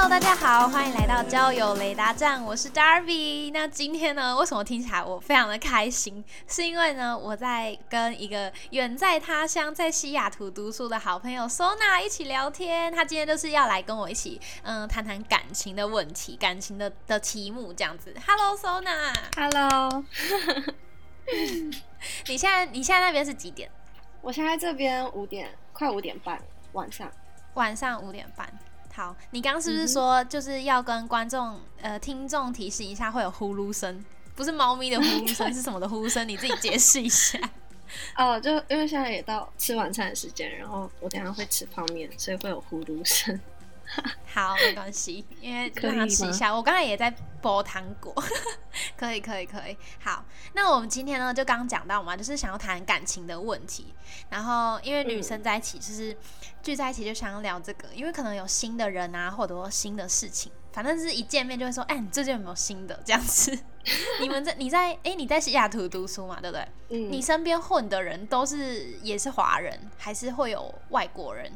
[0.00, 3.50] Hello，大家好，欢迎来到交友雷达站，我是 Darby。
[3.52, 6.24] 那今天呢，为什么听起来我非常的开心？
[6.46, 12.94] 是因为呢，我在跟一个远在他乡在西雅图读书的好朋友 Sona 一起聊天。
[12.94, 18.14] 他今天就是要来跟我一起，嗯，谈谈感情的问题，感情的的题目这样子。
[18.24, 19.12] Hello，Sona。
[19.34, 20.04] Hello。
[22.28, 23.68] 你现在你现在那边是几点？
[24.20, 27.10] 我现在这边五点，快五点半，晚上。
[27.54, 28.48] 晚上五点半。
[28.98, 34.04] 好，你刚刚是不是说就是要跟观众呃听众提醒一下会有呼噜声？
[34.34, 36.28] 不是猫咪的呼噜声， 是什么的呼噜声？
[36.28, 37.38] 你自己解释一下。
[38.18, 43.40] 哦，就因为现在也到吃晚餐的时间，然后我等下会吃泡面，所以会有呼噜声。
[44.34, 46.54] 好，没关系，因为让他吃一下。
[46.54, 48.14] 我刚才也在剥糖果，
[48.96, 49.76] 可以，可以，可以。
[50.00, 53.94] 好，那我们今天呢，就刚刚讲到嘛，就是想要谈感情的问题。
[54.28, 56.16] 然后，因为女生在一起，就是
[56.62, 63.58] 聚在一起就想要聊这个，因为可能有新的人啊，或者说新的事情，反正是一见面就会说，哎，你最近有没有新的这样子？
[64.20, 66.68] 你们在你在哎你在西雅图读书嘛，对不对？
[66.90, 67.10] 嗯。
[67.10, 71.50] 你身边混的人都是也是华人，还是会有外国人？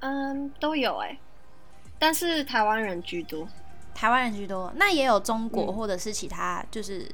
[0.00, 1.18] 嗯，都有哎。
[1.98, 3.48] 但是台湾人居多，
[3.94, 7.10] 台湾人居多，那也有中国或者是其他就是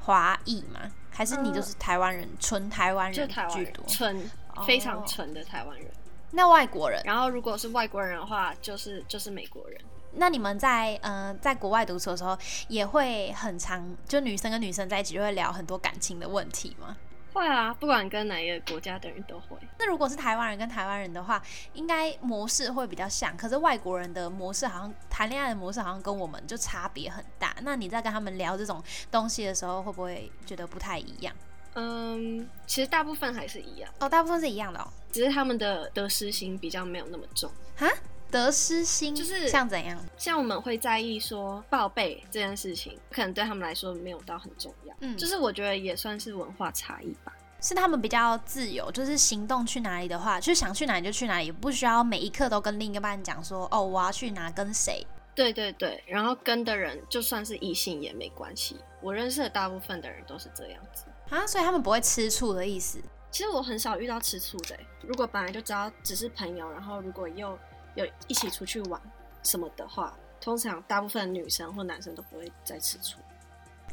[0.00, 0.80] 华裔吗？
[1.10, 4.30] 还是你就是台湾人，纯台湾人居多，纯
[4.66, 5.88] 非常纯的台湾人。
[6.32, 9.80] 那外国人，然后如果是外国人的话，就是就是美国人。
[10.16, 12.36] 那你们在呃在国外读书的时候，
[12.68, 16.96] 也会很常就女生跟女生在一起就会聊很多感情的问题吗？
[17.34, 19.58] 会啊，不管跟哪一个国家的人都会。
[19.78, 23.36] 那如果是台湾人跟台湾人的话，应该模式会比较像。
[23.36, 27.54] 可是外国人的模式好像谈恋爱的模式好像跟我们就差别很大。
[27.62, 31.34] 那你在跟他们聊这种东西的时候，会不会觉得不太一样？
[31.74, 33.90] 嗯，其实大部分还是一样。
[33.98, 37.90] 哦，大部分是一样的哦，只是他们的得失心比较没有那么重哈，
[38.38, 39.98] 得失心就是像怎样？
[40.16, 44.94] 像我们会在意说报备这件事情，可能对他们来说没有到很重要。
[45.00, 47.32] 嗯，就是我觉得也算是文化差异吧。
[47.60, 55.06] 是他们比较自由，就是行动去哪里的话，就想去哪里就去哪里，不需要每一刻都跟另一半讲说哦我要去哪跟谁。
[55.34, 58.76] 对对对，然后跟的人就算是异性也没关系。
[59.00, 63.00] 我认识的大部分的人都是这样子啊，所以他们不会吃醋的意思。
[63.30, 64.78] 其实我很少遇到吃醋的。
[65.02, 67.58] 如果本来就知道只是朋友，然后如果又
[67.94, 69.00] 有一起出去玩
[69.42, 73.18] 什么的话，通常大部分女生或男生都不会再吃醋。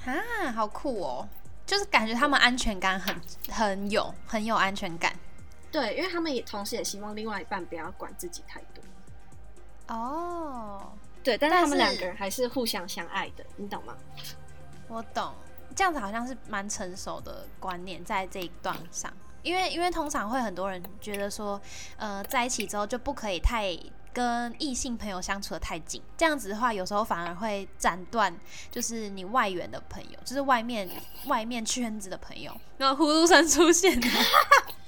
[0.05, 1.27] 啊，好酷哦！
[1.63, 3.15] 就是感觉他们安全感很
[3.49, 5.15] 很有很有安全感，
[5.71, 9.95] 对，因为他们也同时也希望另外一半不要管自己太多。
[9.95, 10.91] 哦，
[11.23, 13.95] 对，但是他们两个人还是互相相爱的，你懂吗？
[14.89, 15.33] 我懂，
[15.73, 19.13] 这样子好像是蛮成熟的观念在这一段上，
[19.43, 21.59] 因为因为通常会很多人觉得说，
[21.97, 23.77] 呃，在一起之后就不可以太。
[24.13, 28.35] 跟异性朋友相处的太近，这样子的话，有时候反而会斩断，
[28.69, 30.89] 就是你外援的朋友，就是外面
[31.27, 32.53] 外面圈子的朋友。
[32.75, 34.07] 那呼噜声出现了，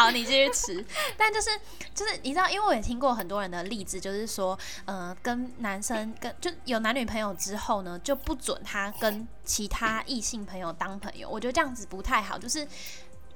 [0.00, 0.84] 好，你继续吃。
[1.16, 1.50] 但就是
[1.94, 11.28] 就是你知道，因为我也听过很多人的例子，就是说，呃，跟男生跟就有男女朋友之后呢，就不准他跟其他异性朋友当朋友。
[11.28, 12.66] 我觉得这样子不太好，就是。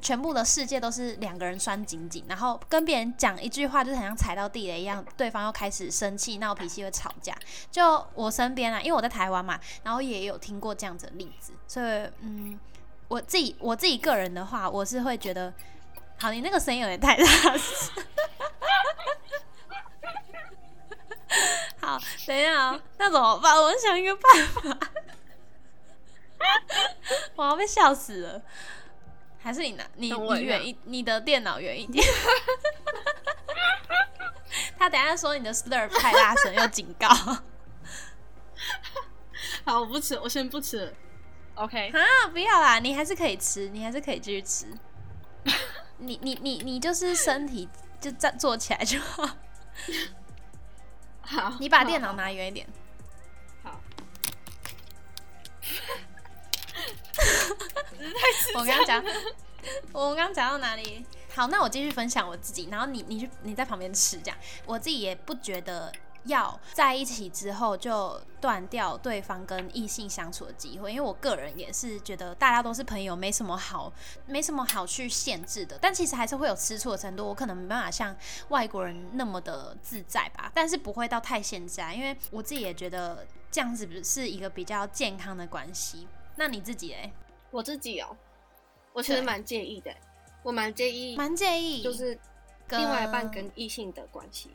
[0.00, 7.34] 全部的世界都是两个人拴紧紧，然后跟别人讲一句话，就是很像踩到地雷一样，对方又开始生气、闹脾气、会吵架。
[7.70, 12.60] 就我身边啊，因为我在台湾嘛，然后也有听过这样子的例子，所以嗯，
[13.08, 15.50] 我自己我自己个人的话，我是会觉得，
[16.18, 17.52] 好，你那个声音有点太大声，
[21.80, 23.54] 好，等一下啊，那怎么办？
[23.54, 24.78] 我想一个办法，
[27.36, 28.42] 我要被笑死了。
[29.42, 32.02] 还是你拿你你远一你的电脑远一点，
[34.78, 37.06] 他等下说你的 slur 太大声，要警告。
[39.66, 40.94] 好，我不吃，我先不吃。
[41.56, 42.00] OK，啊，
[42.32, 44.66] 不要啦，你还是可以吃，你还是可以继续吃。
[46.06, 47.68] 你你你你就是身体
[48.00, 49.28] 就站坐起来就好。
[51.22, 52.66] 好，你把电脑拿远一点。
[53.62, 53.80] 好。
[58.54, 59.04] 我刚刚讲，
[59.92, 61.04] 我刚刚讲到哪里？
[61.34, 65.90] 好，那我继续分享我自己，然后你你去你在旁边吃，这样我自己也不觉得
[66.24, 73.92] 要在一起之后就断掉对方跟异性相处的机会，因为我个人也是觉得大家都是朋友，没什么好
[74.26, 75.78] 没什么好去限制的。
[75.80, 78.16] 但其实还是会有吃醋的程度，我可能没办法像
[78.48, 86.08] 外国人那么的自在吧，但是不会到太限制啊，因为我自己也觉得这样子是一个比较健康的关系。
[86.36, 87.12] 那你自己哎？
[87.50, 88.16] 我自己哦，
[88.92, 89.94] 我其实蛮介意的，
[90.42, 92.18] 我蛮介意，蛮介意，就是
[92.70, 94.50] 另外一半跟异性的关系。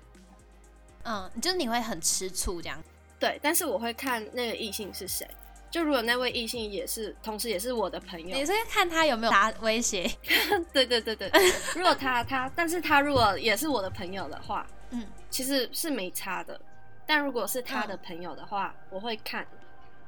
[1.03, 2.81] 嗯，就是你会很吃醋这样，
[3.19, 5.27] 对，但是我会看那个异性是谁。
[5.71, 10.09] 就如果那位异性也是，同时也是我的朋友，你是看他有没有啥威胁？
[10.73, 11.31] 对对对对，
[11.75, 16.59] 如果他他，但是他如果也是我的朋友的话，嗯，其实是没差的。
[17.05, 19.45] 但如果是他的朋友的话，我会看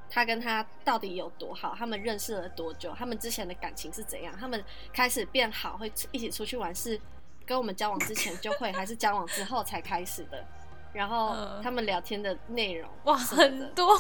[0.10, 7.00] 他跟他到底有多好，他们认识了多久，他们之前的感情是怎样，他们开始变好会一起出去玩是
[7.46, 10.44] 跟我们交往之前就会，还是交往之后才开始的？
[10.94, 13.98] 然后他们聊天的内容哇很多，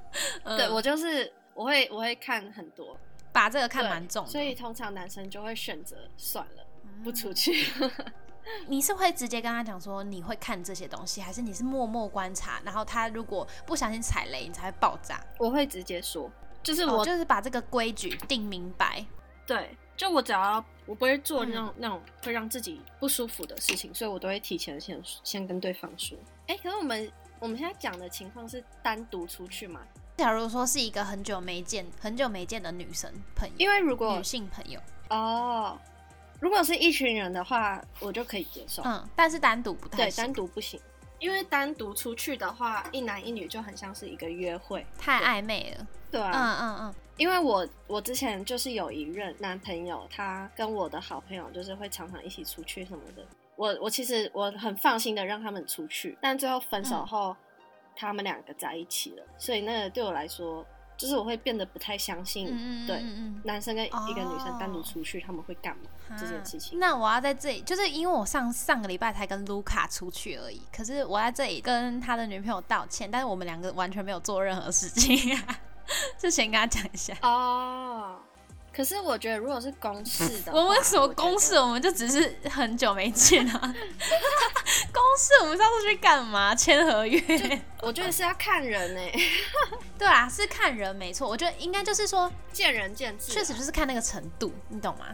[0.56, 2.96] 对我就是我会我会看很多，
[3.32, 6.64] 把这个看蛮重，所以通常男生就会选择算了
[7.04, 7.66] 不出去。
[8.66, 12.60] 你是会直接跟他讲说你会看这些东西，还是你是默默观察？
[12.64, 15.22] 然后他如果不小心踩雷，你才会爆炸？
[15.38, 16.28] 我会直接说，
[16.62, 19.04] 就是我就是把这个规矩定明白。
[19.46, 26.16] 对，就我只要我不会做那种那种会让自己不舒服的事情，所以我都会提前先先跟对方说。
[26.46, 29.82] 哎，可是我们我们现在讲的情况是单独出去吗？
[30.16, 34.80] 假如说是一个很久没见、很久没见的女生朋友，因为如果女性朋友
[35.10, 35.78] 哦，
[36.40, 38.82] 如果是一群人的话，我就可以接受。
[38.86, 40.80] 嗯，但是单独不太对，单独不行，
[41.18, 45.86] 因为单独出去的话，一男一女就很像是一个约会，太暧昧了。
[46.10, 46.94] 对啊，嗯嗯嗯。
[47.16, 53.22] 因为我我之前就是有一任男朋友，他跟我的好朋友就是会常常一起出去什么的。
[53.56, 57.36] 我我其实我很放心的让他们出去，但最后分手后，
[57.94, 60.64] 他们两个在一起了，所以那个对我来说，
[60.96, 62.46] 就是我会变得不太相信，
[62.86, 63.04] 对
[63.44, 66.78] 男生跟一个女生单独出去他们会干嘛这件事情。
[66.78, 75.38] 那我要在这里，就是因为我上上个礼拜才跟卢卡出去而已，可是我在这里跟他的女朋友道歉，但是我们两个完全没有做任何事情。
[76.18, 78.16] 就先跟他讲一下哦。
[78.72, 81.56] 可是我觉得，如果是公事的， 我们什么公事？
[81.56, 83.60] 我们就只是很久没见啊。
[83.60, 86.54] 公事，我们上次去干嘛？
[86.54, 87.62] 签合约？
[87.82, 89.00] 我觉得是要看人呢。
[89.98, 91.28] 对啊，是看人没错。
[91.28, 95.06] 我觉得应该就是说见仁见智，确实就是看那个程度，你懂吗？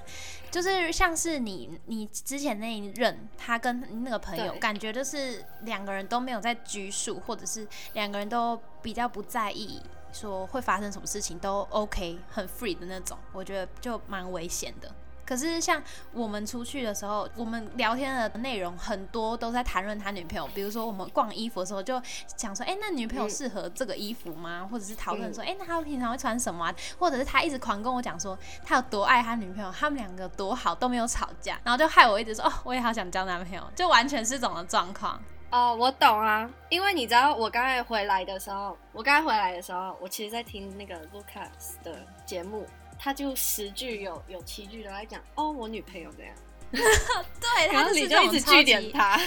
[0.51, 9.81] 就是像是你，你之前那一任，他跟那个朋友，感觉就是两个人都没有在拘束，或者是两个人都比较不在意。
[10.17, 14.91] 说会发生什么事情都 OK，很 free 的那种，我觉得就蛮危险的。
[15.27, 15.83] 可是像
[16.13, 20.49] 我们出去的时候，我们聊天的内容很多都在谈论他女朋友。
[20.55, 22.01] 比如说我们逛衣服的时候，就
[22.37, 24.69] 想说，哎，那女朋友适合这个衣服吗？
[24.71, 26.73] 或者是讨论说，哎，那他平常会穿什么？
[26.97, 35.21] 或者是他一直狂跟我讲说，他有多爱他女朋友，他们两个多好，都没有吵架，然后就害我一直说，哦，我也好想交男朋友，就完全是这种的状况。
[35.51, 42.67] 哦，我懂啊，因为你知道，我刚才回来的时候，我刚才回来的时候，我其实在听那个 Lucas 的节目，
[42.99, 46.35] 他就十句有有七句都在讲哦，我女朋友这样，
[46.71, 49.21] 对，然后你就一直据点他，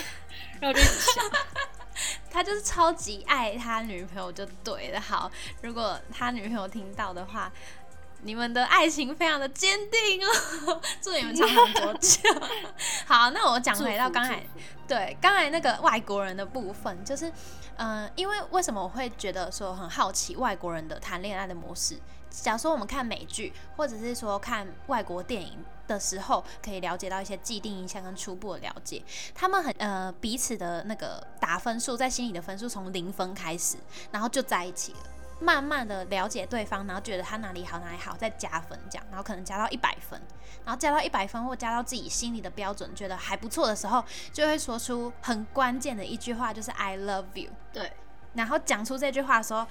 [0.59, 1.21] 然后就一直笑，
[2.29, 4.99] 他就是超级爱他女朋友就对了。
[4.99, 5.31] 好，
[5.61, 7.51] 如果他女朋友听到的话。
[8.21, 12.41] 你们的爱情非常的坚定哦， 祝你们长长久久。
[13.05, 14.43] 好，那我讲回到刚才，
[14.87, 17.31] 对刚才那个外国人的部分，就是，
[17.77, 21.99] 嗯，因为为什么我会觉得说很好奇外国人的谈恋爱的模式？
[22.29, 29.01] 假如说我们看美剧，或者是说看外国电影的时候，可以了解到一些既定印象跟初步的了解，
[29.33, 33.77] 他们很呃彼此的那个打分数，在心里的分数从零分开始，
[34.11, 34.99] 然后就在一起了。
[35.39, 40.21] 慢慢的了解对方，然后觉得他哪里好哪里好，再加分这样，然后可能加到一百分，
[40.65, 47.49] 然后加到一百分或加到自己心里的标准，觉得还不错的时候，就会说出很关键的一句话，就是 I love you。
[47.71, 47.91] 对，
[48.33, 49.65] 然后讲出这句话的时候。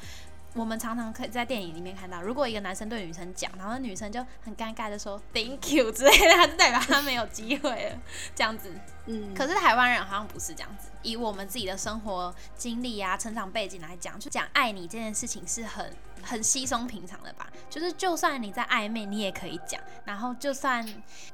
[0.54, 7.98] 我们常常可以在电影里面看到，如果一个男生对女生讲，然后女生就很尴尬的说 “thank you” 之类的，他就代表他没有机会了，
[8.34, 8.72] 这样子。
[9.06, 9.32] 嗯。
[9.34, 17.48] 可是台湾人好像不是这样子，以我们自己的生活经历啊、成长背景来讲，就讲爱你这件事情是很很稀松平常的吧？
[17.70, 20.84] 就是就算你在暧昧，你也可以讲；然后就算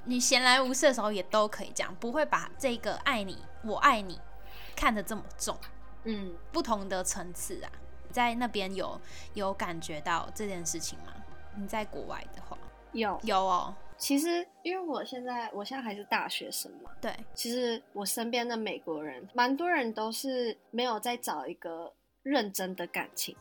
[0.05, 4.21] 你闲来无事的时候，也都可以讲，不会把这个“爱你，我爱你”
[4.77, 5.57] 看得这么重。
[6.03, 6.35] 嗯。
[6.53, 7.71] 不同的层次啊。
[8.15, 8.99] 在那边有
[9.35, 11.13] 有感觉到这件事情吗？
[11.57, 12.57] 你在国外的话，
[12.93, 13.75] 有有哦。
[13.99, 21.93] 其实因为我现在我现在还是大学生嘛，对，其实我身边的美国人，蛮多人都是没有在找一个
[22.23, 23.37] 认真的感情，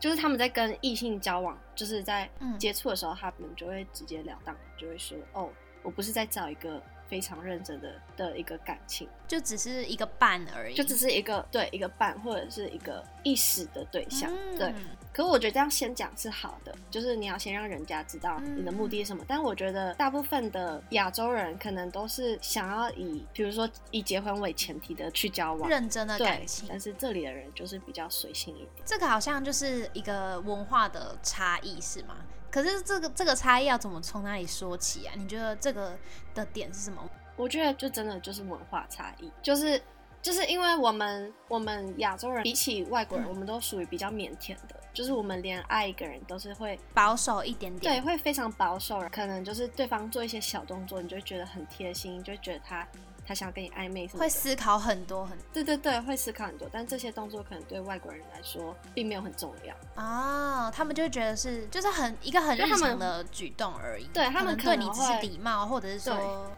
[0.00, 2.26] 就是他们在跟异性交往，就是在
[2.58, 5.50] 接触的时候，他们就会直截了当，就会说，哦，
[5.82, 6.82] 我不是在找一个。
[7.08, 14.72] 非常认真的的一个感情，就只是一个伴而已，就只是一个对一个伴或者是一个一时的对象，对。
[15.16, 19.24] 可是我觉得这样先讲是好的，就是你要先让人家知道你的目的是什么。
[19.26, 26.66] 但我觉得大部分的亚洲人可能都是想要以，比如说以结婚为前提的去交往，认真的感情。
[26.68, 28.68] 但是这里的人就是比较随性一点。
[28.84, 32.16] 这个好像就是一个文化的差异，是吗？
[32.50, 35.14] 可是这个这个差异要怎么从哪里说起啊？
[35.16, 35.98] 你觉得这个
[36.34, 37.02] 的点是什么？
[37.36, 39.80] 我觉得就真的就是文化差异，就是
[40.20, 49.00] 就是因为我们我们亚洲人比起外国人，我们都属于比较腼腆的，就是我们连爱一个人都是会保守一点点，对，会非常保守。
[49.12, 52.88] 可能就是对方做一些小动作，你就觉得很贴心，就觉得他。
[53.28, 60.70] 他想要跟你暧昧，会思考很多很对对对，会思考很多，但这些动作可能对外国人来说并没有很重要啊。
[60.70, 64.04] 他们就觉得是就是很一个很日常的举动而已。
[64.14, 66.48] 对他们对你只是礼貌，或者是说，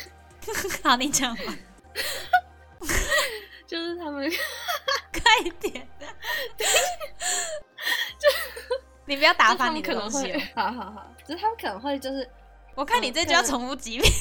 [0.84, 1.56] 好，你讲吧。
[3.72, 4.30] 就是他们
[5.10, 5.88] 快点，
[8.18, 8.28] 就
[9.06, 10.30] 你不要打翻你的东西。
[10.54, 12.28] 好好好，就是他们可能会就是，
[12.74, 14.12] 我看你这就要重复几遍。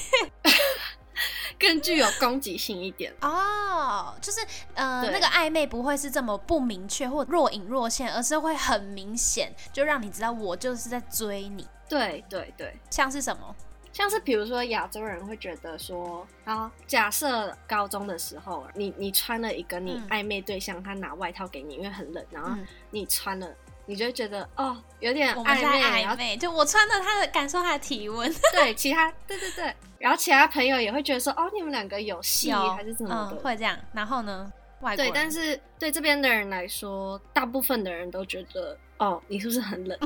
[1.59, 4.39] 更具有攻击性一点 哦，就是
[4.73, 11.67] 呃，那个暧昧不会是这么不明确或若隐若现，而是会很明显，就让你知道我就是在追你。
[11.89, 13.53] 对对对，像是什么？
[13.93, 22.55] 像是比如说亚洲人会觉得说，啊，假设高中的时候，你你穿了一个你暧昧对象，他拿外套给你，因为很冷，然后
[22.89, 23.47] 你穿了。
[23.87, 28.31] 你就觉得哦，有点暧昧，暧昧就我穿的，他的感受他的体温。
[28.53, 33.37] 对，其他对对对，然后其他朋友也会觉得说，哦，你们两个有戏还是怎么的？
[33.41, 33.77] 会这样。
[33.91, 34.49] 然后呢，
[34.81, 39.97] 外对，但是对这边的人来说，大部分的人都觉得，哦，你是不是很冷？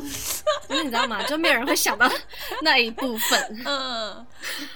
[0.70, 1.22] 因 为你知道吗？
[1.28, 2.10] 就没有人会想到
[2.62, 3.62] 那一部分。
[3.68, 4.26] 嗯，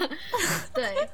[0.73, 1.09] 对。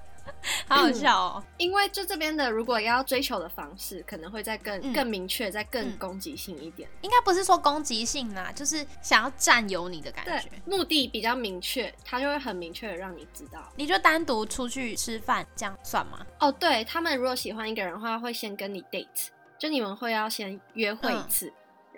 [0.67, 1.43] 好好笑哦！
[1.57, 6.87] 因为就这边的，如果要追求的方式，可能会再更更明确，再更攻击性一点。
[7.01, 10.49] 应该不是说攻击性啦，就是想要占有你的感觉。
[10.65, 13.71] 目的比较明确，他就会很明确的让你知道。
[13.75, 16.23] 你就单独出去吃饭，这样算吗？
[16.39, 21.51] 哦，对他们如果喜欢一个人的话，会先跟你 date，就你们会要先约会一次。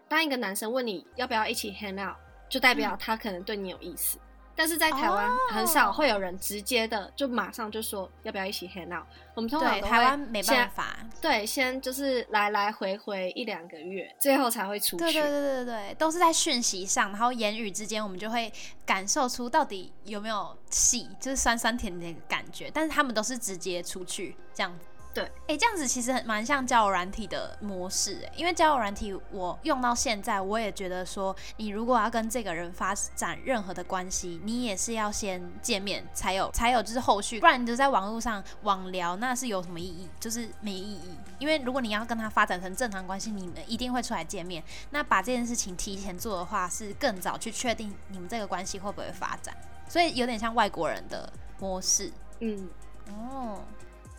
[0.07, 2.15] 当一个男生问你要不要一起 hang out，
[2.49, 4.17] 就代表他可能对你有意思。
[4.59, 9.05] 但是在台湾很少会有人直接的就马上就说要不要一起 hang out。
[9.35, 15.03] 我们通常台湾没办法，对，先就是来来回回一两个月，最后才会出去。
[15.03, 18.51] 对对对对对，都是在讯息上，然后言语之间，我们就会
[18.83, 22.71] 感受出到底有没有戏，就是酸酸甜甜的感觉。
[22.73, 24.85] 但是他们都是直接出去这样子。
[25.17, 40.07] 对，哎，这样子其实很蛮像交友软体的模式，哎，因为交友软体我用到现在，我也觉得说，你如果要跟这个人发展任何的关系，你也是要先见面才有才有就是后续，不然你就在网络上网聊，那是有什么意义？
[40.19, 41.17] 就是没意义。
[41.39, 44.63] 因为如果你要跟他发展成正常关系，你们一定会出来见面。
[44.91, 49.57] 那把这件事情提前做的话，是更早去确定你们这个关系会不会发展，
[49.89, 52.13] 所以有点像外国人的模式。
[52.39, 52.69] 嗯，
[53.07, 53.63] 哦。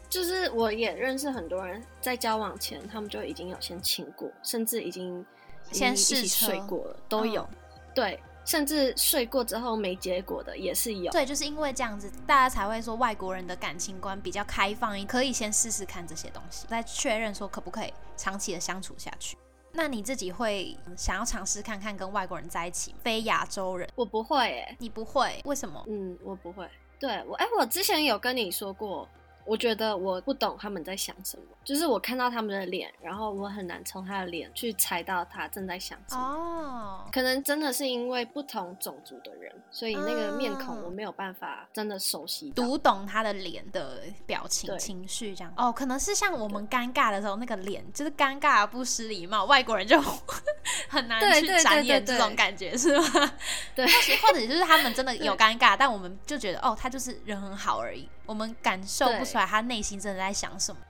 [0.08, 5.24] 就是我也认识很多人，在交往前他们就已经有先亲过，甚至已经
[5.70, 7.46] 先一起睡过了，都有。
[7.94, 11.12] 对，甚至睡过之后没结果的也是有。
[11.12, 19.36] 对，就是因为这样子，大家才会说外国人的感情观比较开放，可以先试试看这些东西，再确认说可不可以长期的相处下去。
[19.72, 22.94] 那你自己会想要尝试看看跟外国人在一起？
[23.02, 25.38] 非亚洲人，我不会诶，你不会？
[25.44, 25.84] 为什么？
[25.86, 26.66] 嗯，我不会。
[26.98, 29.06] 对我，哎，我之前有跟你说过。
[29.48, 36.22] 我觉得我不懂他们在想什么，就是我看到他们的脸，然后我很难从他的脸去猜到他正在想什么。
[36.22, 45.50] 哦，可能真的是因为不同种族的人，所以那个面孔我没有办法真的熟悉读懂他的脸的表情、情绪这样。
[45.56, 49.98] 哦，可能是像我们尴尬的时候，那个脸就是尴尬而不失礼貌，外国人就
[50.90, 53.32] 很难去展演这种感觉，是吗？
[53.74, 53.86] 对，
[54.20, 58.06] 或者就是他们真的 有尴尬，但我们就觉得哦，他就是人很好而已。
[58.28, 60.80] 我们感受不出来他内心真的在想什么。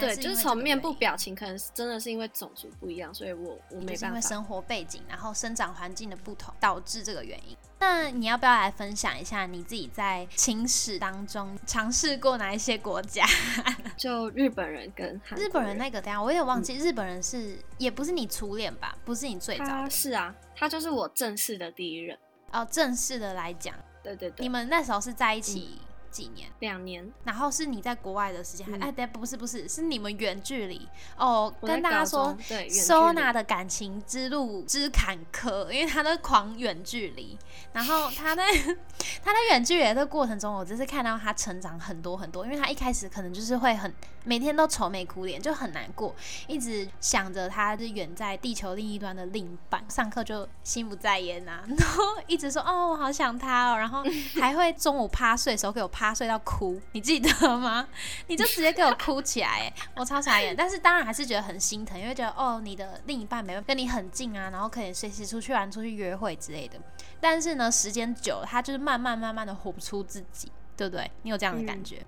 [0.00, 4.06] 对，就是从面部表情，可能是真的是因为种族不一样，所以我我没办法。
[4.08, 7.54] 因为生活背景，然后生长环境的不同导致这个原因。
[7.78, 13.26] 那你要不要来分享一下你自己在情史当中尝试过哪一些国家？
[13.98, 18.96] 就日本人跟日本人那个，等下我有点忘记，日本人是也不是你初恋吧？
[19.04, 19.90] 不是你最早的？
[19.90, 22.16] 是啊，他就是我正式的第一任。
[22.50, 23.74] 哦，正式的来讲。
[24.02, 24.42] 对对对。
[24.42, 25.78] 你们那时候是在一起？
[26.12, 26.48] 几年？
[26.60, 27.10] 两年。
[27.24, 31.52] 然后是你在国外的时间，还哎，对，不是不是，是你们远距离哦。
[31.62, 32.36] 跟大家说
[32.68, 37.38] ，Sona 的感情之路之坎坷，因为他的狂远距离。
[37.72, 38.44] 然后他在
[39.24, 42.44] 他在远距离的过程中，我就是看到他成长很多很多。
[42.44, 43.92] 因为他一开始可能就是会很
[44.24, 46.14] 每天都愁眉苦脸，就很难过，
[46.46, 54.02] 一直想着他是远在地球另一端的另一半，上课就心不在焉呐，然后一直说哦，我好想他哦，然后
[54.38, 56.01] 还会中午趴睡的时候给我趴。
[56.02, 57.86] 趴睡到哭，你记得吗？
[58.26, 60.52] 你就直接给我哭起来， 我超傻眼。
[60.56, 66.76] 但是当然还是觉得很心疼，因为觉得哦，你的另一半没跟你很近啊，然后可以随时出去玩、出去约会之类的。
[67.20, 71.08] 但是呢，时间久了，他就是慢慢慢慢的活不出自己，对不对？
[71.22, 72.04] 你有这样的感觉？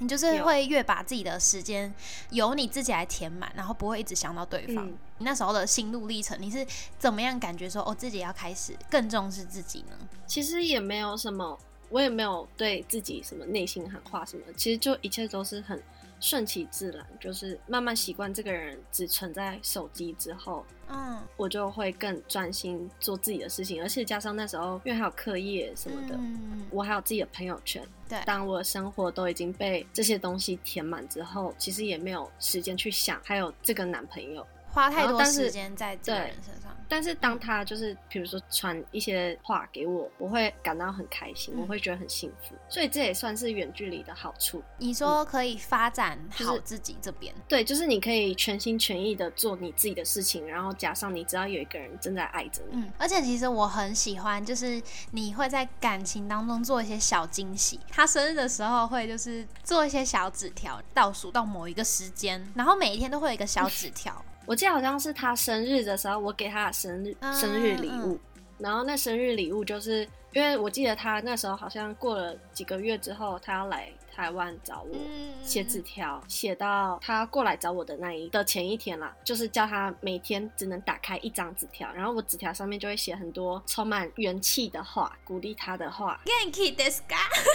[0.00, 1.92] 你就是会越把自己的时间
[2.28, 4.86] 由你自己来填满，然后不会一直想到对方。
[5.16, 6.66] 你那时候的心路历程，你是
[6.98, 9.96] 怎么样感觉说哦，自己要开始更重视自己呢？
[10.26, 11.58] 其实也没有什么。
[11.90, 15.82] 我也没有对自己什么内心喊话什么，其实就一切都是很
[16.20, 26.66] 顺其自然，就是慢慢习惯这个人只存在手机之后，嗯，我就会更专心做自己的事情，而且加上那时候因为还有课业什么的，嗯。
[26.70, 36.74] 我还有自己的朋友圈，对，当我的生活都已经被这些东西填满之后，其实也没有时间去想还有这个男朋友，花太多时间在这个人身上。
[36.90, 44.62] 但是当他就是比如说传一些话给我，我会感到很开心，我会觉得很幸福，所以这也算是远距离的好处。
[44.78, 52.78] 你说可以发展好自己这边，对，就是你可以全心全意的做你自己的事情，然后加上你知道有一个人正在爱着你。
[52.80, 57.78] 嗯，而且其实我很喜欢，就是你会在感情当中做一些小惊喜。
[57.90, 64.24] 他生日的时候会就是做一些小纸条，倒数到某一个时间，然后每一天都会有一个小纸条。
[64.48, 68.18] 我记得好像是他生日的时候，我给他的生日生日礼物，
[68.56, 73.92] 然后那生日礼物就是因为我记得他那时候好像过了几个月之后，他要来。
[74.18, 74.96] 台湾找我
[75.44, 86.20] 写纸条，写到他过来找我的那一的前一天啦，就是叫他每天只能打开一张纸条，然后我纸条上面就会写很多充满元气的话，鼓励他的话。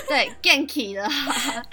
[0.08, 1.64] 对，Genki 的话，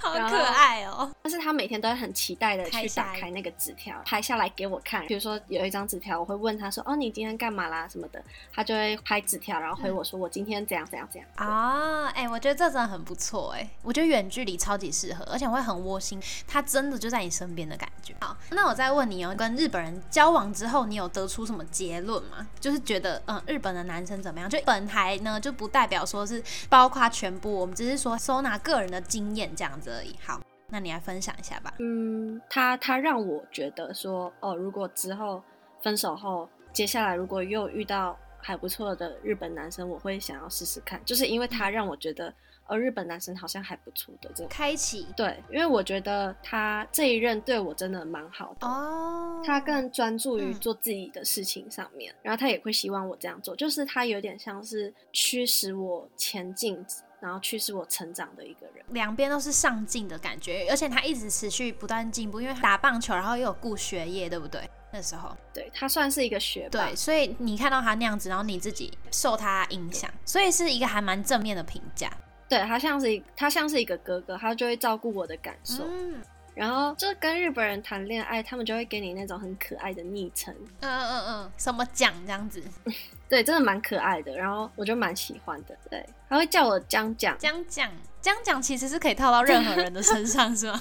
[0.00, 1.12] 好可爱哦。
[1.48, 5.06] 他每天都会很期待的去打开那个纸条，拍下来给我看。
[5.06, 8.22] 比如说有一张纸条，我会问他说：“哦，你今天干嘛啦？”什么的，
[8.52, 14.38] 他就会拍纸条，然后回我说：“我今天怎样怎样怎样。”啊，哎，我觉得这真的很不错哎，我觉得远距。
[14.38, 18.14] 距离超级适合，而且会很窝心，他真的就在你身边的感觉。
[18.20, 22.46] 好，那我再问你哦，跟日本人交往之后，你有得出什么结论吗？
[22.60, 24.48] 就是觉得，嗯，日本的男生怎么样？
[24.48, 30.14] 就本台呢，就不代表说是包括全部，我们只是说收纳个人的经验这样子而已。
[30.24, 31.74] 好，那你来分享一下吧。
[31.78, 35.42] 嗯，他他让我觉得说，哦，如果之后
[35.80, 42.32] 分手后，接下来如果又遇到还不错的日本男生，我会想要试试看，就是因为他让我觉得。
[42.70, 49.42] 而日本男生好像还不错的，这种开启对，因为我觉得他这一任对我真的蛮好的哦。
[49.42, 56.84] 他更专注于做自己的事情上面，然后他也会希望我这样做，就是他有点像是驱使我前进，
[57.20, 58.84] 然后去是我成长的一个人。
[58.88, 64.68] 两边都是上进的感觉，而且他一直持续不断进步，因为打棒球，然后又有顾学业，对不对？
[64.90, 72.10] 那时候，对他算是一个学霸，对，所以你看到他那样子，然后你自己受他影响，所以是一个还蛮正面的评价。
[72.48, 75.84] 对他像是一他像是一个哥哥，他就会照顾我的感受。
[75.84, 76.22] 嗯，
[76.54, 80.54] 然后就是跟日本人谈恋爱，他们就会给你那种很可爱的昵称。
[80.80, 82.62] 嗯嗯嗯，什么奖这样子？
[83.28, 84.34] 对，真的蛮可爱的。
[84.36, 85.76] 然后我就蛮喜欢的。
[85.90, 90.80] 对，他会叫我江江江江江江，其实是可以套到任何人的身上，是吗？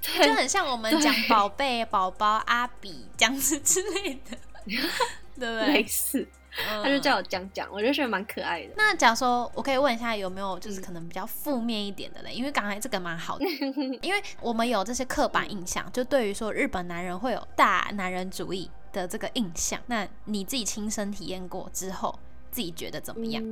[0.00, 4.36] 就很像我们讲宝贝、宝宝、阿比这样子之类的，
[5.38, 5.66] 对不对？
[5.66, 6.26] 类似。
[6.56, 8.72] 他就叫我江江，我就觉得蛮可爱的。
[8.76, 12.30] 那假如说我可以问一下，有没有就是可能比较负面一点的嘞？
[12.30, 13.44] 因为刚才这个蛮好的，
[14.00, 19.78] 因为我们有这些刻板印象，就对于说日本男人会有大男人主义的这个印象。
[19.86, 22.18] 那你自己亲身体验过之后，
[22.50, 23.44] 自己觉得怎么样？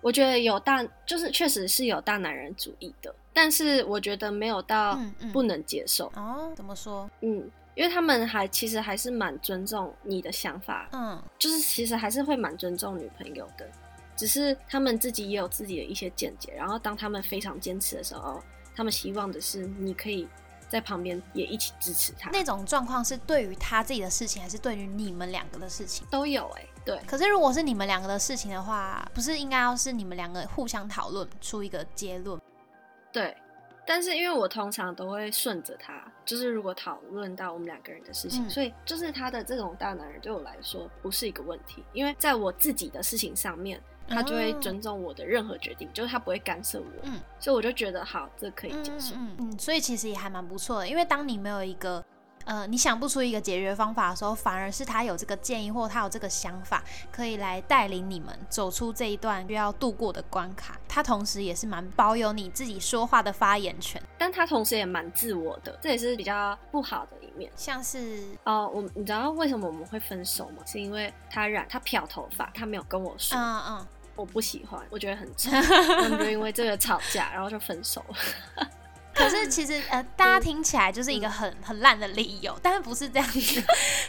[0.00, 4.96] 我觉得有大，就是确实是有大男人主义的，但是我觉得没有到
[5.32, 6.06] 不能接受。
[6.14, 7.10] 哦，怎么说？
[7.22, 7.50] 嗯。
[7.74, 13.66] 因为他们还其实还是蛮尊重你的想法，嗯，就是其实还是会蛮尊重女朋友的，
[14.14, 16.52] 只是他们自己也有自己的一些见解。
[16.54, 18.42] 然后当他们非常坚持的时候，
[18.76, 20.28] 他们希望的是你可以
[20.72, 22.30] 在旁边也一起支持他。
[22.30, 26.48] 那种状况是对于他自己的事情，还是对于你们两个的事情都有？
[26.56, 26.98] 哎，对。
[27.06, 32.40] 可是如果是你们两个的事情的话，不是应该要是你们两个互相讨论出一个结论？
[33.12, 33.36] 对。
[33.86, 46.86] 但是因为我通常都会顺着他，就是如果讨论到我们两个人的事情，所以就是他的这种大男人对我来说不是一个问题，因为在我自己的事情上面，他就会尊重我的任何决定，就是他不会干涉我。
[47.02, 49.14] 嗯，所以我就觉得好，这可以接受。
[49.16, 52.04] 嗯嗯，所以其实也还蛮不错的，因为当你没有一个。
[52.44, 60.78] 呃，你想不出一个解决方法的时候，反而是他有这个建议，或他有这个想法，可以来带领你们走出这一段需要度过的关卡。
[60.88, 67.50] 他同时也是蛮保有你自己说话的发言权，但他同时也蛮自我的，这也是比较不好的一面。
[67.56, 70.62] 像是哦，我你知道为什么我们会分手吗？
[70.66, 75.50] 是因为他染他漂头发，他没有跟我说，嗯嗯，我不喜欢，我觉得很丑，
[76.04, 78.68] 我们就因为这个吵架，然后就分手了。
[79.22, 83.62] 可是其实呃，大家听起来就是一个很很烂的理由，但是不是这样子，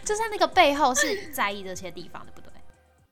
[0.04, 2.50] 就在那个背后是在意这些地方，对不对？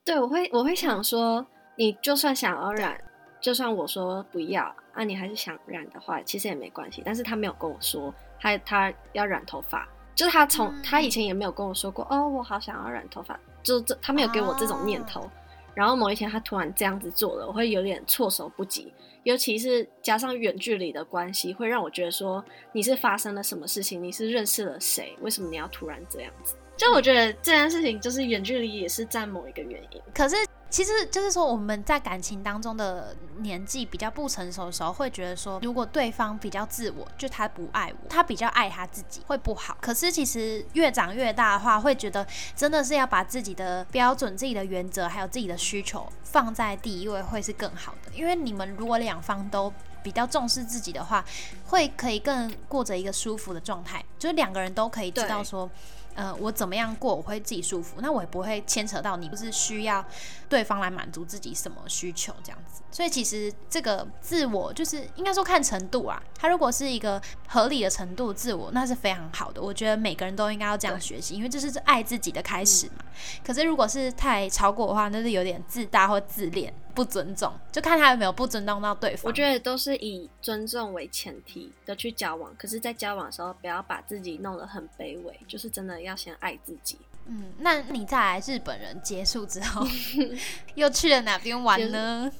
[0.03, 2.99] 对，我会我会想说，你就算想要染，
[3.39, 7.03] 就算我说不要，啊，你还是想染的话，其实也没关系。
[7.05, 15.29] 但是他没有跟我说，他他要染头发，就是他从他以前也没有跟我说过，哦，我好想要染头发，就这他没有给我这种念头。
[15.73, 18.93] 然后某一天他突然这样子做了，我会有点措手不及。
[19.23, 25.15] 尤其是加上远距离的关系，会让我觉得说你是发生了什么事情，你是认识了谁？
[25.21, 26.55] 为什么你要突然这样子？
[26.75, 30.01] 就我觉得这件事情就是远距离也是占某一个原因。
[30.13, 30.35] 可是。
[30.71, 39.77] 其实就是说，我们在感情当中的年纪比较不成熟的时候，会觉得说，如果对方比较自我，就他不爱我，他比较爱他自己，会不好。
[39.81, 48.11] 可是其实越长越大的话，会觉得真的是要把自己的标准、自己的原则，还有自己的需求放在第一位，会是更好的。
[48.15, 51.25] 因为你们如果两方都比较重视自己的话，
[51.67, 55.69] 会可以更过着一个舒服的状态，就是两个人都可以知道说。
[56.15, 60.03] 呃，我怎么样过，我会自己舒服，那我也不会牵扯到你，不是需要
[60.49, 62.81] 对方来满足自己什么需求这样子。
[62.91, 69.61] 所以其实这个自我就是应该说看程度啊，他如果是一个合理的程度自我，那是非常好的。
[69.61, 73.05] 我觉得每个人都应该要这样学习，因为这是爱自己的开始嘛。
[73.43, 76.73] 可是如果是太超过的话，那是有点自大或自恋。
[76.91, 79.23] 不尊重，就看他有没有不尊重到对方。
[79.25, 86.97] 我觉得都是以尊重为前提的去交往，可是，在交往的时候，不要把自己弄得很卑微，就是真的要先爱自己。
[87.25, 89.85] 嗯，那你在来日本人结束之后，
[90.75, 92.31] 又去了哪边玩呢？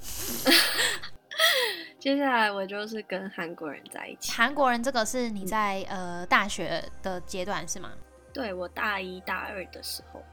[2.00, 4.32] 接下来我就是跟韩国人在一起。
[4.32, 7.92] 韩国人这个是你在呃大学的阶段是吗？
[8.34, 10.24] 对，我大一大二的时候，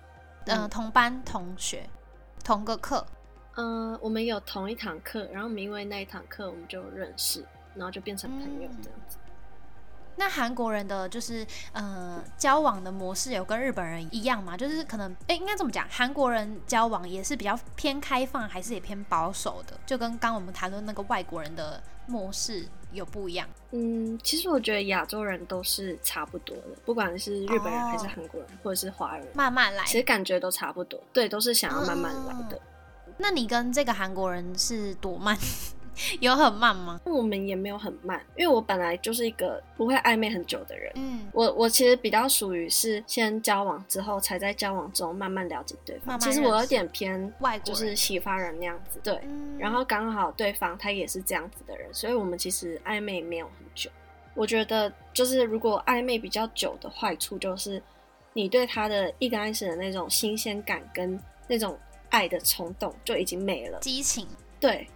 [0.46, 1.88] 嗯，同班同学，
[2.42, 3.06] 同个课。
[3.60, 7.44] 嗯，我们有同一堂课，然后我们因为那一堂课我们就认识，
[7.74, 9.18] 然后就变成朋友这样子。
[10.14, 14.56] 那韩国人的就是呃交往的模式有跟日本人一样吗？
[14.56, 19.76] 就是可能哎，应该这么讲，韩国人交往也是比较偏开放，还是也偏保守的？
[19.84, 23.48] 就跟刚我们谈论那个外国人的模式有不一样？
[23.72, 31.00] 嗯，其实我觉得亚洲人都是差不多的，不管是日本人还是韩国人，或者是华人，慢慢来，其实感觉都差不多。
[31.12, 32.60] 对，都是想要慢慢来的。
[33.18, 35.36] 那你跟这个韩国人是多慢？
[36.20, 37.00] 有很慢吗？
[37.02, 40.92] 我们也没有很慢，因为我本来就是一个不会暧昧很久的人。
[40.94, 46.16] 嗯，我我其实比较属于是先交往之后，才在交往中慢慢了解对方。
[46.20, 49.00] 其实我有点偏外国，就是喜发人那样子。
[49.02, 49.20] 对，
[49.58, 53.90] 然后刚好对方他也是这样子的人，所以我们其实暧昧没有很久。
[54.34, 57.82] 我觉得就是如果暧昧比较久的坏处，就是
[58.34, 61.76] 你对他的一开始的那种新鲜感跟那种。
[62.10, 64.26] 爱的冲动就已经没了，激情
[64.60, 64.88] 对，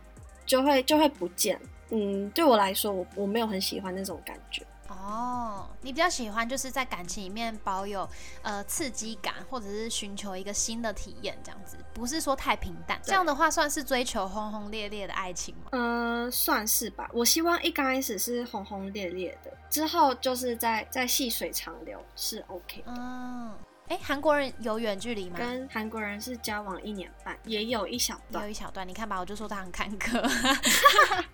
[0.46, 1.60] 就会就会不见。
[1.90, 4.64] 嗯，对我来说，我我没有很喜欢那种感觉。
[4.88, 8.08] 哦，你比较喜欢就是在感情里面保有
[8.42, 13.00] 呃刺激感，或者是寻求一个新的体验，这样子，不是说太平淡。
[13.02, 15.70] 这样的话算是追求轰轰烈烈的爱情吗？
[15.72, 17.10] 嗯，算是吧。
[17.12, 22.92] 我希望一刚开始是轰轰烈烈的，之后就是在在细水长流是 OK 的。
[22.92, 23.54] 嗯。
[23.88, 25.36] 哎，韩国人有远距离吗？
[25.38, 28.88] 跟韩国人是交往一年半，也有一小段，有一小段。
[28.88, 30.22] 你看吧，我就说他很坎坷，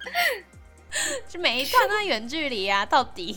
[1.28, 3.36] 就每一段都远距离啊，到底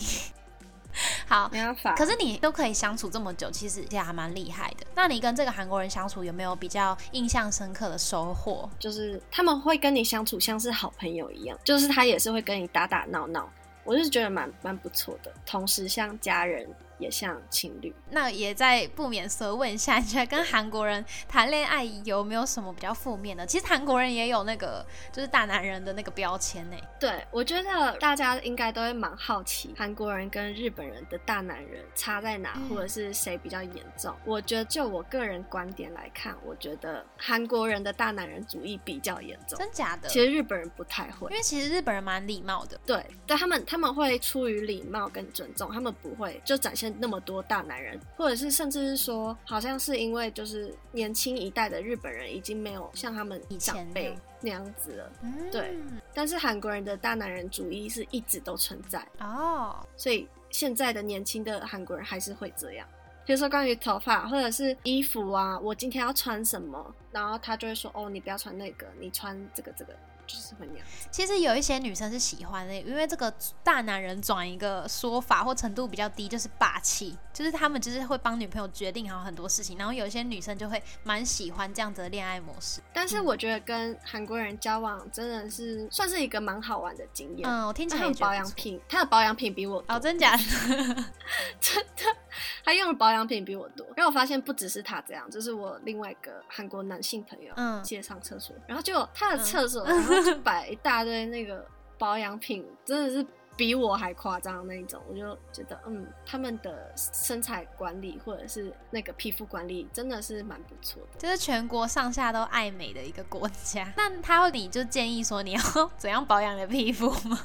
[1.28, 1.94] 好没办法。
[1.96, 4.88] 可是你都可以相处这么久，其实也还蛮厉害的。
[4.96, 8.68] 那你跟这个韩国人相处有没有比较印象深刻的收获？
[8.80, 13.48] 就是他们会跟你相处像是好朋友一样，就是他也是会跟你打打闹闹，
[13.84, 15.32] 我是觉得蛮蛮不错的。
[15.46, 16.68] 同时像家人。
[17.02, 23.44] 也像情侣，那也在不免俗问一下，你觉得跟韩国人谈恋爱有没有什么比较负面的？
[23.44, 26.78] 其实韩国人也有那个就是大男人的那个标签呢。
[27.00, 34.16] 对，我觉得大家应该都会蛮好奇韩国人跟日本人的大男人差在哪，或者是谁比较严重。
[34.24, 39.58] 我觉得就我个人观点来看，我觉得韩国人的大男人主义比较严重。
[39.58, 40.08] 真假的？
[40.08, 42.80] 其实日本人不太会，因为其实日本人蛮礼貌的。
[42.86, 46.91] 对，对他们他们会出于礼貌跟尊重，他们不会就展现。
[46.92, 55.12] 面那么多大男人，或者是甚至是说，好像是因为就是年轻一代的日本人已经没有像他们长辈那样子了，
[55.52, 55.76] 对。
[56.14, 62.88] 但是韩国人的大男人主义是一直都存在哦，所以现在的年轻的韩国人还是会这样。
[63.24, 69.94] 比如说关于头发或者是衣服啊，我今天要穿什么，然后他就会说：“哦，你不要穿那个，你穿这个这个。”
[70.32, 70.88] 就是会那样。
[71.10, 79.78] 其实有一些女生是喜欢的，因为这个大男人转一个说法或程度比较低，就是霸气，就是他们就是会帮女朋友决定好很多事情。
[79.78, 82.80] 然后有一些女生就会蛮喜欢这样子的恋爱模式。
[82.94, 87.50] 但是我觉得跟韩国人交往真的是算是一个蛮好玩的经验。
[87.50, 90.44] 嗯，我听起来保养品，他的保养品比我哦，真假的，
[91.60, 92.16] 真的，
[92.64, 93.86] 他用的保养品比我多。
[93.98, 99.82] 然后我发现不只是他这样，就是我另外一个韩国男性朋友，嗯，借上厕所，然后就他的厕所。
[100.44, 101.66] 摆一大堆那个
[101.98, 103.26] 保养品，真的是
[103.58, 113.92] 比我还夸张那一种，我就觉得，嗯，他们的身材管理或者是那个皮肤管理真的是蛮不错的，就是全国上下都爱美的一个国家。
[113.98, 115.62] 那他会你就建议说你要
[115.98, 117.40] 怎样保养你的皮肤吗？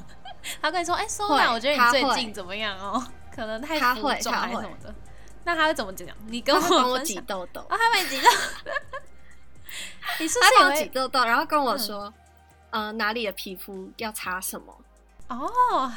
[0.61, 3.05] 他跟你说，哎，Sona，我觉得你最近怎么样哦？
[3.35, 4.95] 可能太浮肿还是什么的。
[5.43, 6.07] 那他会怎么讲？
[6.27, 7.77] 你跟我帮我挤痘痘啊？
[7.77, 8.27] 他帮你挤痘？
[10.19, 11.23] 你是不是帮我挤痘痘？
[11.25, 12.11] 然后跟我说。
[12.71, 14.77] 呃，哪里的皮肤要擦什么？
[15.29, 15.91] 哦，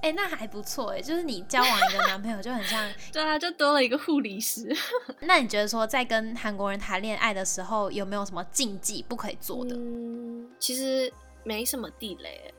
[0.00, 4.72] 哎，那还不错哎，就是你交往一个男朋友就很像， 对啊，就多了一个护理师。
[5.22, 9.74] 那你觉得说在跟韩国人谈恋爱的时候，有没有什么禁忌不可以做的？
[9.74, 11.12] 嗯，其实
[11.42, 12.54] 没什么地雷。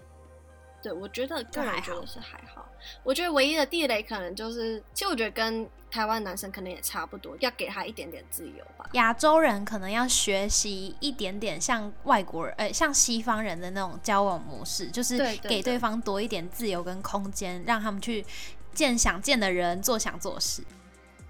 [0.81, 2.66] 对，我觉得个人觉得是还好。
[3.03, 8.89] 我觉得唯一的地雷可能就是，其实我觉得跟台湾男生可能也差不多，要给他一点点自由吧。
[8.93, 18.25] 亚洲人可能要学习一点点像外国人，呃，像西方人的那种交往模式，就是给对方多一点自由跟空间，让他们去
[18.73, 20.63] 见想见的人，做想做事。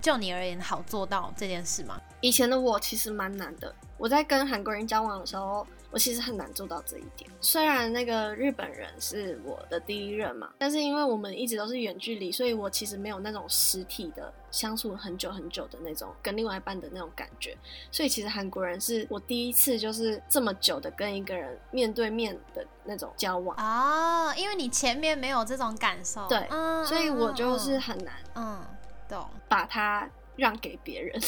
[0.02, 2.00] 就你而言，好做到这件事吗？
[2.22, 3.74] 以前的我其实蛮难的。
[3.98, 5.66] 我在跟韩国人交往的时候。
[5.90, 7.30] 我其实很难做到这一点。
[7.40, 17.58] 虽然那个日本人是我的第一任嘛，但是因为我们一直都是远距离，所以我其实没有那种实体的相处很久很久的那种跟另外一半的那种感觉。
[17.92, 26.48] 所以其实韩国人是我第一次就是这么久的跟一个人面对面的那种交往啊，因为你前面没有这种感受，对，
[26.86, 28.66] 所以我就是很难，嗯，
[29.08, 31.22] 懂，把它让给别人。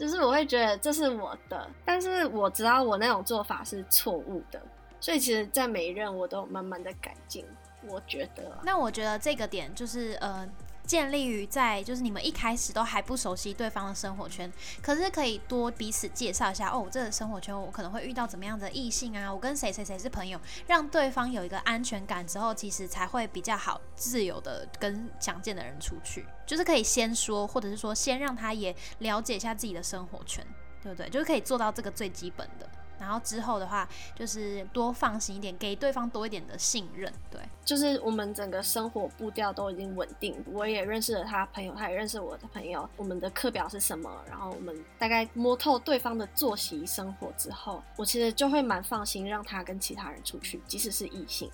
[0.00, 4.58] 就是我会觉得这是我的，但是我知道我那种做法是错误的，
[4.98, 7.44] 所以其实，在每一任我都慢慢的改进。
[7.86, 10.48] 我觉得，那我觉得这个点就是呃。
[10.90, 30.44] 建立于在就是你们一开始都还不熟悉对方的生活圈，可是可以多彼此介绍一下哦，这个生活圈我可能会遇到怎么样的异性啊，我跟谁谁谁是朋友，让对方有一个安全感之后，其实才会比较好自由的跟想见的人出去，就是可以先说，或者是说先让他也了解一下自己的生活圈，
[30.82, 31.08] 对不对？
[31.08, 32.68] 就是可以做到这个最基本的。
[33.00, 37.10] 然后之后的话，就是多放心一点，给对方多一点的信任。
[37.30, 42.88] 对，就是我们整个生活步调都已经稳定，我也认识了他朋友，他也认识我的朋友。
[42.96, 44.10] 我们的课表是什么？
[44.28, 51.50] 然后我们大概摸透对方的作息生活之后，我其实就会蛮放心让他跟其他人出去，即使是异性。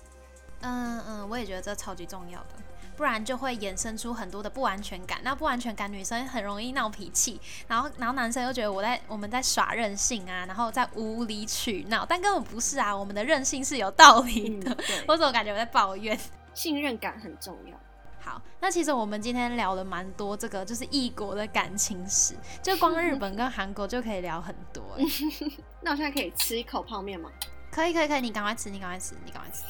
[0.61, 2.49] 嗯嗯，我也觉得这超级重要的。
[2.97, 14.75] 不然就会衍生出很多的不安全感，那不安全感女生很容易闹脾气，然后然后男生又觉得我在我们在耍任性啊，然后在无理取闹，但根本不是啊，我们的任性是有道理的。
[15.07, 16.19] 我怎么感觉我在抱怨？
[16.55, 17.77] 信任感很重要。
[18.19, 22.33] 好，那其实我们今天聊了蛮多这个就是异国的感情史，
[22.63, 24.83] 就光日本跟韩国就可以聊很多。
[25.81, 27.29] 那我现在可以吃一口泡面吗？
[27.71, 29.63] 可以可以可以，你赶快吃，你赶快吃，你赶快吃。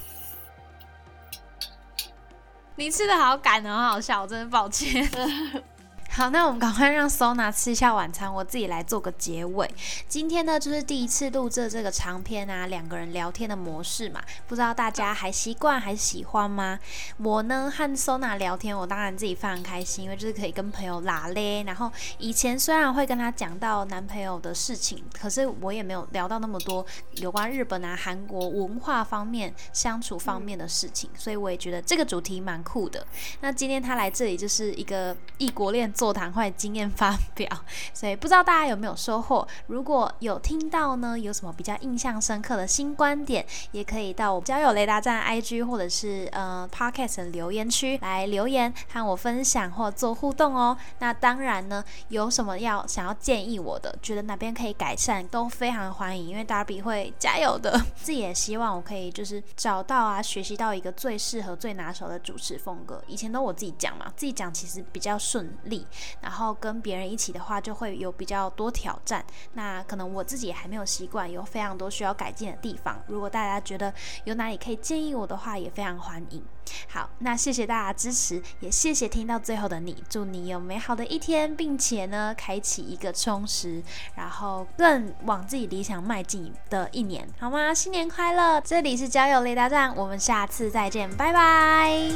[2.78, 5.08] 你吃的好赶哦，很好笑，我真的抱歉。
[6.18, 9.70] 好，那我们赶快让 Sona 吃一下晚餐，我自己来做个结尾。
[10.08, 16.80] 今天呢，就是第一次录制这个长篇啊，两个人聊天的模式嘛，不知道大家还习惯还喜欢吗？
[17.18, 21.62] 我呢和 Sona 聊天，我当然自己非常开心，因为就是可以跟朋友拉嘞。
[21.68, 26.84] 然后以前虽然会跟他讲到男朋友的事情，可是我也没有聊到那么多
[27.18, 33.06] 有关日本啊、韩国文化方面、相处方面的事情，所以我也觉得这个主题蛮酷的。
[33.42, 36.07] 那今天他来这里就是一个异国恋做。
[36.08, 37.50] 座谈会经验发表，
[37.94, 39.46] 所以不知道大家有没有收获？
[39.66, 50.78] 如果有听到呢，有什么比较印象深刻的新观点，也可以到我交友雷达站 IG 或者是呃 Podcast 留言区来留言和我分享或做互动哦。
[51.00, 57.78] 那当然呢，有什么要想要建议我的，觉得哪边可以改善，都非常欢迎，因为 Darby 会加油的。
[58.02, 63.04] 自己也希望我可以就是找到啊，学习到一个最适合、最拿手的主持风格。
[63.08, 65.86] 以前都我自己讲嘛，自己讲其实比较顺利，
[66.22, 69.24] 然后跟别人一起的话就会有比较多挑战。
[69.54, 73.02] 那可能我自己还没有习惯，有非常多需要改进的地方。
[73.08, 73.94] 如果大家觉得
[74.26, 76.44] 有哪里可以建议我的话，也非常欢迎。
[76.90, 80.04] 好，那谢谢大家支持，也谢谢听到最后的你。
[80.10, 83.82] 祝你有美好的一天，并且呢，开启一个充实，
[84.16, 87.74] 然后更往自己理想迈进的一年，好吗？
[87.74, 88.60] 新年快乐！
[88.62, 92.12] 这里是交友雷达站，我们下次再见，拜拜。